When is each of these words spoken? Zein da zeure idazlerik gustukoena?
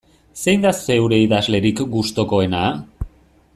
Zein 0.43 0.63
da 0.65 0.71
zeure 0.85 1.19
idazlerik 1.25 1.83
gustukoena? 1.97 2.65